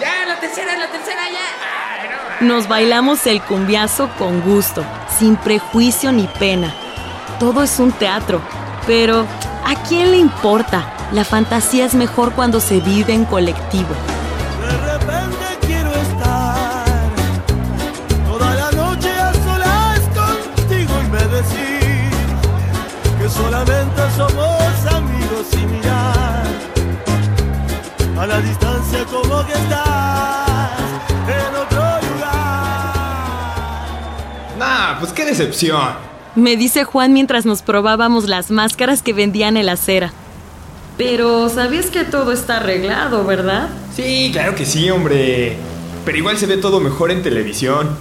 ya 0.00 0.26
la 0.26 0.38
tercera, 0.40 0.76
la 0.76 0.88
tercera, 0.88 1.22
ya! 1.28 2.44
Nos 2.44 2.68
bailamos 2.68 3.26
el 3.26 3.40
cumbiazo 3.42 4.10
con 4.18 4.42
gusto, 4.42 4.84
sin 5.18 5.36
prejuicio 5.36 6.12
ni 6.12 6.26
pena. 6.38 6.72
Todo 7.40 7.62
es 7.62 7.78
un 7.78 7.92
teatro, 7.92 8.40
pero 8.86 9.26
¿a 9.64 9.74
quién 9.88 10.10
le 10.10 10.18
importa? 10.18 10.92
La 11.12 11.24
fantasía 11.24 11.86
es 11.86 11.94
mejor 11.94 12.32
cuando 12.32 12.60
se 12.60 12.80
vive 12.80 13.14
en 13.14 13.24
colectivo. 13.24 13.94
A 28.26 28.28
la 28.28 28.40
distancia 28.40 29.04
como 29.04 29.46
que 29.46 29.52
estás 29.52 30.80
en 31.28 31.54
otro 31.54 31.78
lugar. 32.10 32.82
Nah, 34.58 34.98
pues 34.98 35.12
qué 35.12 35.24
decepción. 35.24 35.94
Me 36.34 36.56
dice 36.56 36.82
Juan 36.84 37.12
mientras 37.12 37.46
nos 37.46 37.62
probábamos 37.62 38.26
las 38.26 38.50
máscaras 38.50 39.02
que 39.02 39.12
vendían 39.12 39.56
en 39.56 39.66
la 39.66 39.72
acera. 39.72 40.12
Pero 40.98 41.48
sabías 41.48 41.86
que 41.86 42.02
todo 42.04 42.32
está 42.32 42.56
arreglado, 42.56 43.24
¿verdad? 43.24 43.68
Sí, 43.94 44.30
claro 44.32 44.56
que 44.56 44.66
sí, 44.66 44.90
hombre. 44.90 45.56
Pero 46.04 46.18
igual 46.18 46.36
se 46.36 46.46
ve 46.46 46.56
todo 46.56 46.80
mejor 46.80 47.12
en 47.12 47.22
televisión. 47.22 47.96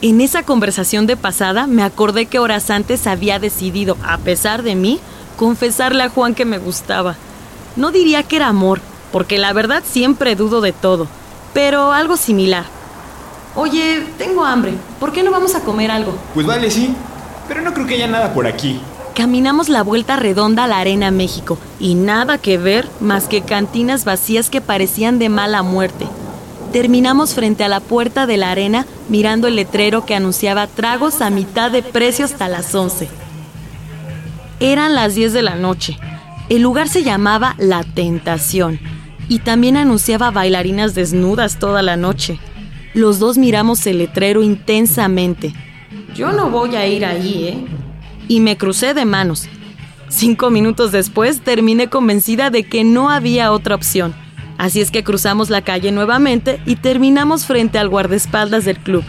En 0.00 0.20
esa 0.20 0.44
conversación 0.44 1.06
de 1.06 1.16
pasada 1.16 1.66
me 1.66 1.82
acordé 1.82 2.26
que 2.26 2.38
horas 2.38 2.70
antes 2.70 3.06
había 3.06 3.38
decidido, 3.38 3.96
a 4.04 4.18
pesar 4.18 4.62
de 4.62 4.76
mí, 4.76 5.00
confesarle 5.36 6.04
a 6.04 6.08
Juan 6.10 6.34
que 6.34 6.44
me 6.44 6.58
gustaba. 6.58 7.16
No 7.74 7.90
diría 7.90 8.22
que 8.22 8.36
era 8.36 8.48
amor, 8.48 8.80
porque 9.16 9.38
la 9.38 9.54
verdad 9.54 9.82
siempre 9.82 10.36
dudo 10.36 10.60
de 10.60 10.72
todo, 10.72 11.06
pero 11.54 11.90
algo 11.94 12.18
similar. 12.18 12.66
Oye, 13.54 14.04
tengo 14.18 14.44
hambre. 14.44 14.74
¿Por 15.00 15.10
qué 15.10 15.22
no 15.22 15.30
vamos 15.30 15.54
a 15.54 15.60
comer 15.60 15.90
algo? 15.90 16.14
Pues 16.34 16.46
vale, 16.46 16.70
sí. 16.70 16.94
Pero 17.48 17.62
no 17.62 17.72
creo 17.72 17.86
que 17.86 17.94
haya 17.94 18.08
nada 18.08 18.34
por 18.34 18.46
aquí. 18.46 18.78
Caminamos 19.14 19.70
la 19.70 19.82
vuelta 19.82 20.16
redonda 20.16 20.64
a 20.64 20.66
la 20.66 20.80
Arena 20.80 21.10
México 21.10 21.56
y 21.80 21.94
nada 21.94 22.36
que 22.36 22.58
ver 22.58 22.90
más 23.00 23.24
que 23.24 23.40
cantinas 23.40 24.04
vacías 24.04 24.50
que 24.50 24.60
parecían 24.60 25.18
de 25.18 25.30
mala 25.30 25.62
muerte. 25.62 26.06
Terminamos 26.70 27.32
frente 27.32 27.64
a 27.64 27.68
la 27.68 27.80
puerta 27.80 28.26
de 28.26 28.36
la 28.36 28.50
arena 28.50 28.84
mirando 29.08 29.48
el 29.48 29.56
letrero 29.56 30.04
que 30.04 30.14
anunciaba 30.14 30.66
tragos 30.66 31.22
a 31.22 31.30
mitad 31.30 31.70
de 31.70 31.82
precio 31.82 32.26
hasta 32.26 32.50
las 32.50 32.74
11. 32.74 33.08
Eran 34.60 34.94
las 34.94 35.14
10 35.14 35.32
de 35.32 35.40
la 35.40 35.54
noche. 35.54 35.98
El 36.50 36.60
lugar 36.60 36.90
se 36.90 37.02
llamaba 37.02 37.54
La 37.56 37.82
Tentación 37.82 38.95
y 39.28 39.40
también 39.40 39.76
anunciaba 39.76 40.30
bailarinas 40.30 40.94
desnudas 40.94 41.58
toda 41.58 41.82
la 41.82 41.96
noche. 41.96 42.38
Los 42.94 43.18
dos 43.18 43.36
miramos 43.38 43.86
el 43.86 43.98
letrero 43.98 44.42
intensamente. 44.42 45.52
Yo 46.14 46.32
no 46.32 46.50
voy 46.50 46.76
a 46.76 46.86
ir 46.86 47.04
ahí, 47.04 47.44
¿eh? 47.44 47.64
Y 48.28 48.40
me 48.40 48.56
crucé 48.56 48.94
de 48.94 49.04
manos. 49.04 49.48
Cinco 50.08 50.50
minutos 50.50 50.92
después 50.92 51.40
terminé 51.40 51.88
convencida 51.88 52.50
de 52.50 52.64
que 52.64 52.84
no 52.84 53.10
había 53.10 53.52
otra 53.52 53.74
opción. 53.74 54.14
Así 54.56 54.80
es 54.80 54.90
que 54.90 55.04
cruzamos 55.04 55.50
la 55.50 55.62
calle 55.62 55.92
nuevamente 55.92 56.60
y 56.64 56.76
terminamos 56.76 57.44
frente 57.44 57.78
al 57.78 57.88
guardaespaldas 57.88 58.64
del 58.64 58.78
club. 58.78 59.04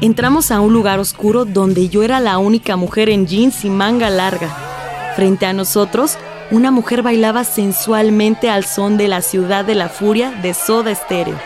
Entramos 0.00 0.52
a 0.52 0.60
un 0.60 0.72
lugar 0.72 1.00
oscuro 1.00 1.44
donde 1.44 1.88
yo 1.88 2.04
era 2.04 2.20
la 2.20 2.38
única 2.38 2.76
mujer 2.76 3.08
en 3.08 3.26
jeans 3.26 3.64
y 3.64 3.70
manga 3.70 4.10
larga. 4.10 4.67
Frente 5.18 5.46
a 5.46 5.52
nosotros, 5.52 6.16
una 6.52 6.70
mujer 6.70 7.02
bailaba 7.02 7.42
sensualmente 7.42 8.50
al 8.50 8.64
son 8.64 8.96
de 8.96 9.08
la 9.08 9.20
ciudad 9.20 9.64
de 9.64 9.74
la 9.74 9.88
furia 9.88 10.30
de 10.30 10.54
Soda 10.54 10.94
Stereo. 10.94 11.36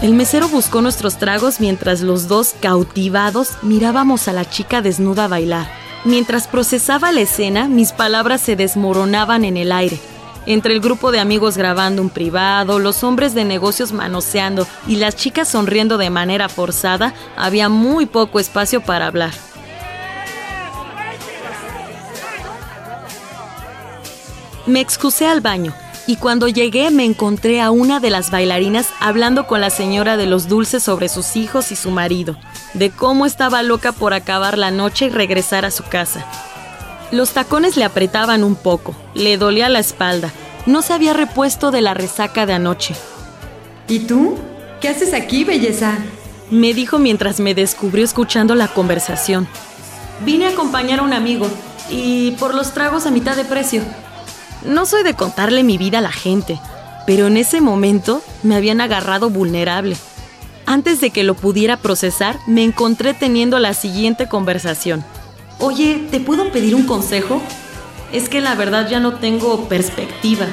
El 0.00 0.14
mesero 0.14 0.48
buscó 0.48 0.80
nuestros 0.80 1.18
tragos 1.18 1.60
mientras 1.60 2.00
los 2.00 2.26
dos, 2.26 2.54
cautivados, 2.58 3.58
mirábamos 3.60 4.26
a 4.26 4.32
la 4.32 4.48
chica 4.48 4.80
desnuda 4.80 5.28
bailar. 5.28 5.66
Mientras 6.06 6.48
procesaba 6.48 7.12
la 7.12 7.20
escena, 7.20 7.68
mis 7.68 7.92
palabras 7.92 8.40
se 8.40 8.56
desmoronaban 8.56 9.44
en 9.44 9.58
el 9.58 9.70
aire. 9.70 10.00
Entre 10.46 10.74
el 10.74 10.80
grupo 10.80 11.10
de 11.10 11.20
amigos 11.20 11.56
grabando 11.56 12.02
un 12.02 12.10
privado, 12.10 12.78
los 12.78 13.02
hombres 13.02 13.34
de 13.34 13.44
negocios 13.44 13.92
manoseando 13.92 14.66
y 14.86 14.96
las 14.96 15.16
chicas 15.16 15.48
sonriendo 15.48 15.96
de 15.96 16.10
manera 16.10 16.48
forzada, 16.48 17.14
había 17.36 17.70
muy 17.70 18.04
poco 18.04 18.38
espacio 18.38 18.82
para 18.82 19.06
hablar. 19.06 19.32
Me 24.66 24.80
excusé 24.80 25.26
al 25.26 25.40
baño 25.40 25.74
y 26.06 26.16
cuando 26.16 26.48
llegué 26.48 26.90
me 26.90 27.04
encontré 27.04 27.62
a 27.62 27.70
una 27.70 28.00
de 28.00 28.10
las 28.10 28.30
bailarinas 28.30 28.88
hablando 29.00 29.46
con 29.46 29.62
la 29.62 29.70
señora 29.70 30.18
de 30.18 30.26
los 30.26 30.48
dulces 30.48 30.82
sobre 30.82 31.08
sus 31.08 31.36
hijos 31.36 31.72
y 31.72 31.76
su 31.76 31.90
marido, 31.90 32.36
de 32.74 32.90
cómo 32.90 33.24
estaba 33.24 33.62
loca 33.62 33.92
por 33.92 34.12
acabar 34.12 34.58
la 34.58 34.70
noche 34.70 35.06
y 35.06 35.10
regresar 35.10 35.64
a 35.64 35.70
su 35.70 35.84
casa. 35.84 36.26
Los 37.10 37.30
tacones 37.30 37.76
le 37.76 37.84
apretaban 37.84 38.44
un 38.44 38.54
poco, 38.56 38.94
le 39.14 39.36
dolía 39.36 39.68
la 39.68 39.78
espalda, 39.78 40.32
no 40.66 40.82
se 40.82 40.92
había 40.92 41.12
repuesto 41.12 41.70
de 41.70 41.80
la 41.80 41.94
resaca 41.94 42.46
de 42.46 42.54
anoche. 42.54 42.94
¿Y 43.88 44.00
tú? 44.00 44.38
¿Qué 44.80 44.88
haces 44.88 45.14
aquí, 45.14 45.44
belleza? 45.44 45.98
Me 46.50 46.74
dijo 46.74 46.98
mientras 46.98 47.40
me 47.40 47.54
descubrió 47.54 48.04
escuchando 48.04 48.54
la 48.54 48.68
conversación. 48.68 49.46
Vine 50.24 50.46
a 50.46 50.50
acompañar 50.50 51.00
a 51.00 51.02
un 51.02 51.12
amigo 51.12 51.48
y 51.90 52.32
por 52.32 52.54
los 52.54 52.72
tragos 52.72 53.06
a 53.06 53.10
mitad 53.10 53.36
de 53.36 53.44
precio. 53.44 53.82
No 54.64 54.86
soy 54.86 55.02
de 55.02 55.14
contarle 55.14 55.62
mi 55.62 55.76
vida 55.76 55.98
a 55.98 56.02
la 56.02 56.12
gente, 56.12 56.58
pero 57.06 57.26
en 57.26 57.36
ese 57.36 57.60
momento 57.60 58.22
me 58.42 58.56
habían 58.56 58.80
agarrado 58.80 59.30
vulnerable. 59.30 59.96
Antes 60.66 61.00
de 61.00 61.10
que 61.10 61.24
lo 61.24 61.34
pudiera 61.34 61.76
procesar, 61.76 62.38
me 62.46 62.64
encontré 62.64 63.12
teniendo 63.12 63.58
la 63.58 63.74
siguiente 63.74 64.28
conversación. 64.28 65.04
Oye, 65.58 66.06
¿te 66.10 66.20
puedo 66.20 66.50
pedir 66.50 66.74
un 66.74 66.84
consejo? 66.84 67.40
Es 68.12 68.28
que 68.28 68.40
la 68.40 68.54
verdad 68.54 68.88
ya 68.88 69.00
no 69.00 69.14
tengo 69.14 69.68
perspectiva. 69.68 70.46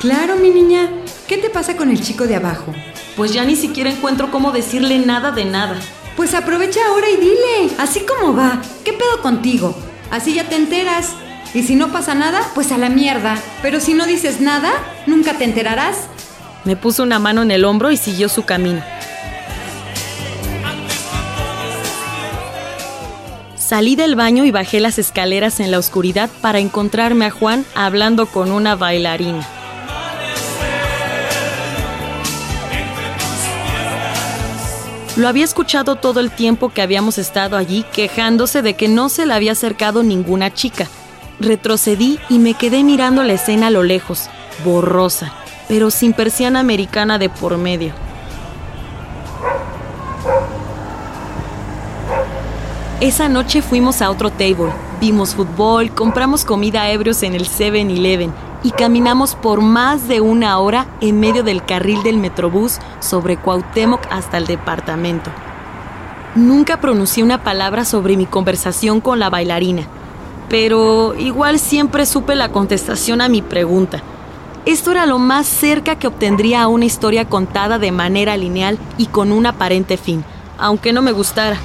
Claro, 0.00 0.36
mi 0.36 0.50
niña. 0.50 0.88
¿Qué 1.26 1.38
te 1.38 1.50
pasa 1.50 1.76
con 1.76 1.90
el 1.90 2.00
chico 2.00 2.26
de 2.26 2.36
abajo? 2.36 2.72
Pues 3.16 3.32
ya 3.32 3.44
ni 3.44 3.56
siquiera 3.56 3.90
encuentro 3.90 4.30
cómo 4.30 4.52
decirle 4.52 4.98
nada 5.00 5.32
de 5.32 5.44
nada. 5.44 5.76
Pues 6.16 6.34
aprovecha 6.34 6.80
ahora 6.88 7.10
y 7.10 7.16
dile, 7.16 7.74
así 7.78 8.00
como 8.00 8.34
va. 8.34 8.62
¿Qué 8.84 8.92
pedo 8.92 9.20
contigo? 9.22 9.74
Así 10.10 10.34
ya 10.34 10.44
te 10.48 10.56
enteras. 10.56 11.14
Y 11.54 11.62
si 11.62 11.74
no 11.74 11.88
pasa 11.88 12.14
nada, 12.14 12.42
pues 12.54 12.72
a 12.72 12.78
la 12.78 12.88
mierda. 12.88 13.36
Pero 13.60 13.80
si 13.80 13.94
no 13.94 14.06
dices 14.06 14.40
nada, 14.40 14.72
nunca 15.06 15.34
te 15.34 15.44
enterarás. 15.44 16.08
Me 16.64 16.76
puso 16.76 17.02
una 17.02 17.18
mano 17.18 17.42
en 17.42 17.50
el 17.50 17.64
hombro 17.64 17.90
y 17.90 17.96
siguió 17.96 18.28
su 18.28 18.44
camino. 18.44 18.82
Salí 23.68 23.96
del 23.96 24.16
baño 24.16 24.46
y 24.46 24.50
bajé 24.50 24.80
las 24.80 24.98
escaleras 24.98 25.60
en 25.60 25.70
la 25.70 25.78
oscuridad 25.78 26.30
para 26.40 26.58
encontrarme 26.58 27.26
a 27.26 27.30
Juan 27.30 27.66
hablando 27.74 28.24
con 28.24 28.50
una 28.50 28.76
bailarina. 28.76 29.46
Lo 35.16 35.28
había 35.28 35.44
escuchado 35.44 35.96
todo 35.96 36.20
el 36.20 36.30
tiempo 36.30 36.70
que 36.70 36.80
habíamos 36.80 37.18
estado 37.18 37.58
allí 37.58 37.84
quejándose 37.92 38.62
de 38.62 38.72
que 38.72 38.88
no 38.88 39.10
se 39.10 39.26
le 39.26 39.34
había 39.34 39.52
acercado 39.52 40.02
ninguna 40.02 40.50
chica. 40.54 40.88
Retrocedí 41.38 42.18
y 42.30 42.38
me 42.38 42.54
quedé 42.54 42.82
mirando 42.82 43.22
la 43.22 43.34
escena 43.34 43.66
a 43.66 43.70
lo 43.70 43.82
lejos, 43.82 44.30
borrosa, 44.64 45.34
pero 45.68 45.90
sin 45.90 46.14
persiana 46.14 46.60
americana 46.60 47.18
de 47.18 47.28
por 47.28 47.58
medio. 47.58 48.07
Esa 53.00 53.28
noche 53.28 53.62
fuimos 53.62 54.02
a 54.02 54.10
otro 54.10 54.32
table, 54.32 54.72
vimos 55.00 55.36
fútbol, 55.36 55.92
compramos 55.92 56.44
comida 56.44 56.90
ebrios 56.90 57.22
en 57.22 57.36
el 57.36 57.48
7-Eleven 57.48 58.32
y 58.64 58.72
caminamos 58.72 59.36
por 59.36 59.60
más 59.60 60.08
de 60.08 60.20
una 60.20 60.58
hora 60.58 60.88
en 61.00 61.20
medio 61.20 61.44
del 61.44 61.64
carril 61.64 62.02
del 62.02 62.16
Metrobús 62.16 62.80
sobre 62.98 63.36
Cuauhtémoc 63.36 64.00
hasta 64.10 64.36
el 64.36 64.46
departamento. 64.46 65.30
Nunca 66.34 66.80
pronuncié 66.80 67.22
una 67.22 67.44
palabra 67.44 67.84
sobre 67.84 68.16
mi 68.16 68.26
conversación 68.26 69.00
con 69.00 69.20
la 69.20 69.30
bailarina, 69.30 69.84
pero 70.48 71.14
igual 71.14 71.60
siempre 71.60 72.04
supe 72.04 72.34
la 72.34 72.48
contestación 72.48 73.20
a 73.20 73.28
mi 73.28 73.42
pregunta. 73.42 74.02
Esto 74.66 74.90
era 74.90 75.06
lo 75.06 75.20
más 75.20 75.46
cerca 75.46 76.00
que 76.00 76.08
obtendría 76.08 76.62
a 76.62 76.68
una 76.68 76.86
historia 76.86 77.28
contada 77.28 77.78
de 77.78 77.92
manera 77.92 78.36
lineal 78.36 78.76
y 78.98 79.06
con 79.06 79.30
un 79.30 79.46
aparente 79.46 79.96
fin, 79.96 80.24
aunque 80.58 80.92
no 80.92 81.00
me 81.00 81.12
gustara. 81.12 81.58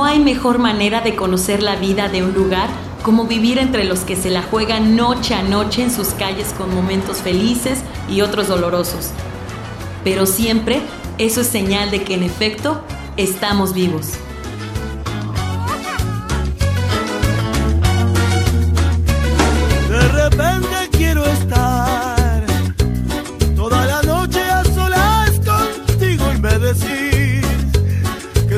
No 0.00 0.06
hay 0.06 0.18
mejor 0.18 0.58
manera 0.58 1.02
de 1.02 1.14
conocer 1.14 1.62
la 1.62 1.76
vida 1.76 2.08
de 2.08 2.24
un 2.24 2.32
lugar 2.32 2.70
como 3.02 3.26
vivir 3.26 3.58
entre 3.58 3.84
los 3.84 4.00
que 4.00 4.16
se 4.16 4.30
la 4.30 4.40
juegan 4.40 4.96
noche 4.96 5.34
a 5.34 5.42
noche 5.42 5.82
en 5.82 5.90
sus 5.90 6.14
calles 6.14 6.54
con 6.56 6.74
momentos 6.74 7.18
felices 7.18 7.80
y 8.08 8.22
otros 8.22 8.48
dolorosos. 8.48 9.10
Pero 10.02 10.24
siempre 10.24 10.80
eso 11.18 11.42
es 11.42 11.48
señal 11.48 11.90
de 11.90 12.02
que 12.02 12.14
en 12.14 12.22
efecto 12.22 12.80
estamos 13.18 13.74
vivos. 13.74 14.12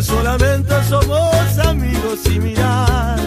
Solamente 0.02 0.72
somos 0.88 1.58
amigos 1.64 2.20
y 2.26 2.38
mirar 2.40 3.20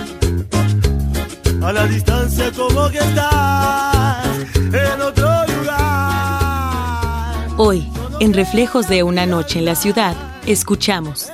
a 1.63 1.73
la 1.73 1.87
distancia 1.87 2.51
como 2.51 2.89
que 2.89 2.99
estás 2.99 4.27
en 4.55 5.01
otro 5.01 5.29
lugar. 5.55 7.47
Hoy, 7.57 7.87
en 8.19 8.33
Reflejos 8.33 8.87
de 8.87 9.03
una 9.03 9.25
noche 9.25 9.59
en 9.59 9.65
la 9.65 9.75
ciudad, 9.75 10.15
escuchamos 10.45 11.29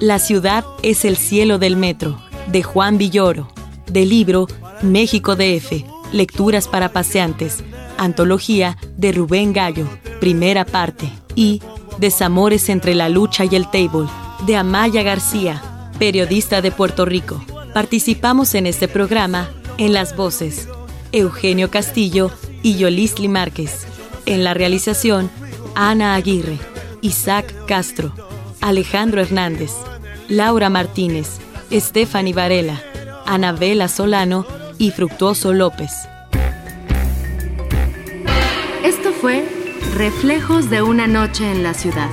La 0.00 0.18
ciudad 0.18 0.64
es 0.82 1.04
el 1.04 1.16
cielo 1.16 1.58
del 1.58 1.76
metro, 1.76 2.18
de 2.46 2.62
Juan 2.62 2.96
Villoro, 2.96 3.48
del 3.86 4.08
libro 4.08 4.46
México 4.82 5.36
DF, 5.36 5.84
Lecturas 6.12 6.68
para 6.68 6.90
Paseantes, 6.90 7.64
antología 7.98 8.78
de 8.96 9.12
Rubén 9.12 9.52
Gallo, 9.52 9.86
primera 10.20 10.64
parte, 10.64 11.10
y 11.34 11.60
Desamores 11.98 12.68
entre 12.70 12.94
la 12.94 13.08
lucha 13.08 13.44
y 13.44 13.54
el 13.54 13.70
table, 13.70 14.08
de 14.46 14.56
Amaya 14.56 15.02
García, 15.02 15.62
periodista 15.98 16.60
de 16.60 16.70
Puerto 16.70 17.04
Rico. 17.04 17.42
Participamos 17.72 18.54
en 18.54 18.66
este 18.66 18.88
programa 18.88 19.50
en 19.78 19.92
las 19.92 20.16
voces 20.16 20.68
Eugenio 21.12 21.70
Castillo 21.70 22.30
y 22.62 22.76
Yolisli 22.76 23.28
Márquez. 23.28 23.86
En 24.26 24.44
la 24.44 24.54
realización, 24.54 25.30
Ana 25.74 26.14
Aguirre, 26.14 26.58
Isaac 27.00 27.54
Castro, 27.66 28.12
Alejandro 28.60 29.20
Hernández, 29.20 29.72
Laura 30.28 30.68
Martínez, 30.68 31.38
Stephanie 31.70 32.34
Varela, 32.34 32.80
Anabela 33.26 33.88
Solano 33.88 34.46
y 34.78 34.90
Fructuoso 34.90 35.52
López. 35.52 35.90
Esto 38.82 39.12
fue 39.12 39.44
Reflejos 39.94 40.70
de 40.70 40.82
una 40.82 41.06
noche 41.06 41.50
en 41.50 41.62
la 41.62 41.72
ciudad. 41.72 42.10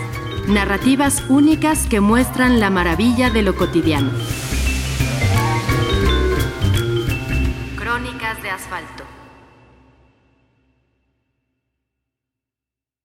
Narrativas 0.47 1.23
únicas 1.29 1.85
que 1.87 2.01
muestran 2.01 2.59
la 2.59 2.69
maravilla 2.69 3.29
de 3.29 3.41
lo 3.41 3.55
cotidiano. 3.55 4.11
Crónicas 7.77 8.41
de 8.41 8.49
asfalto. 8.49 9.00